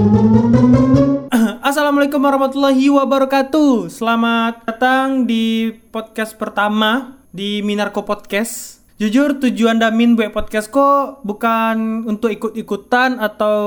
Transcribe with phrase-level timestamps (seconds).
[1.68, 3.92] Assalamualaikum warahmatullahi wabarakatuh.
[3.92, 8.80] Selamat datang di podcast pertama di Minarko Podcast.
[8.96, 13.60] Jujur tujuan Damin buat podcast kok bukan untuk ikut-ikutan atau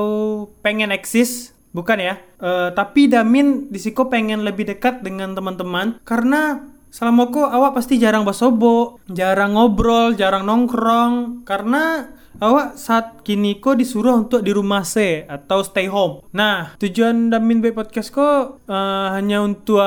[0.66, 2.18] pengen eksis, bukan ya.
[2.41, 8.02] Eh, tapi Damin di siko pengen lebih dekat dengan teman-teman karena selama kok awak pasti
[8.02, 12.09] jarang basobo, jarang ngobrol, jarang nongkrong karena
[12.40, 16.26] awak saat kini kok disuruh untuk di rumah se atau stay home.
[16.34, 19.82] Nah, tujuan Damin Baik Podcast kok eh, hanya untuk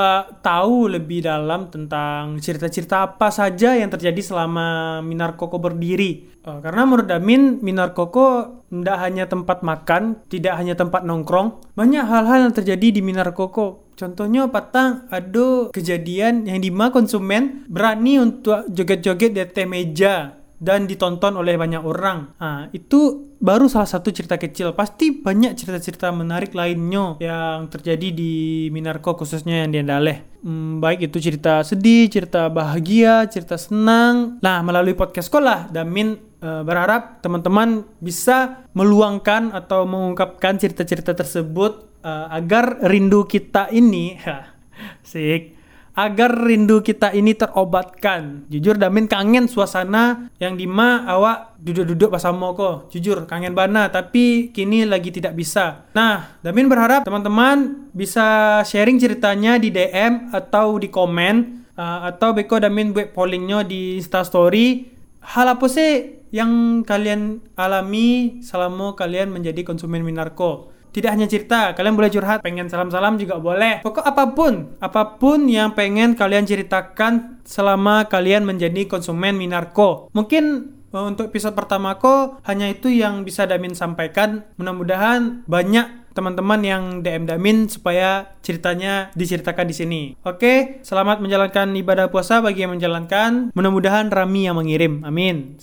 [0.44, 6.36] tahu lebih dalam tentang cerita-cerita apa saja yang terjadi selama Minar Koko berdiri.
[6.46, 11.74] Eh, karena menurut Damin, Minar Koko tidak hanya tempat makan, tidak hanya tempat nongkrong.
[11.74, 13.86] Banyak hal-hal yang terjadi di Minar Koko.
[13.96, 20.88] Contohnya patang ada kejadian yang di mana konsumen berani untuk joget-joget di atas meja dan
[20.88, 22.32] ditonton oleh banyak orang.
[22.40, 24.72] Nah, itu baru salah satu cerita kecil.
[24.72, 30.24] Pasti banyak cerita-cerita menarik lainnya yang terjadi di Minarko khususnya yang di Andaleh.
[30.40, 34.40] Hmm, baik itu cerita sedih, cerita bahagia, cerita senang.
[34.40, 42.26] Nah, melalui podcast sekolah, Damin eh, berharap teman-teman bisa meluangkan atau mengungkapkan cerita-cerita tersebut eh,
[42.32, 44.16] agar rindu kita ini,
[45.10, 45.55] sik,
[45.96, 48.44] agar rindu kita ini terobatkan.
[48.52, 52.92] Jujur Damin kangen suasana yang dima awak duduk-duduk pas sama kok.
[52.92, 55.88] Jujur kangen bana tapi kini lagi tidak bisa.
[55.96, 62.60] Nah, Damin berharap teman-teman bisa sharing ceritanya di DM atau di komen uh, atau beko
[62.60, 64.92] Damin buat pollingnya di Insta Story.
[65.26, 70.75] Hal apa sih yang kalian alami selama kalian menjadi konsumen Minarko?
[70.96, 73.84] Tidak hanya cerita, kalian boleh curhat, pengen salam-salam juga boleh.
[73.84, 80.08] Pokok apa pun, apa pun yang pengen kalian ceritakan selama kalian menjadi konsumen Minarko.
[80.16, 84.48] Mungkin eh, untuk episode pertama ko hanya itu yang bisa Damin sampaikan.
[84.56, 90.02] Mudah-mudahan banyak teman-teman yang DM Damin supaya ceritanya diceritakan di sini.
[90.24, 93.52] Oke, selamat menjalankan ibadah puasa bagi yang menjalankan.
[93.52, 95.04] Mudah-mudahan Rami yang mengirim.
[95.04, 95.60] Amin.